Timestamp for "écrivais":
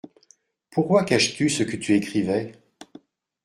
1.95-2.53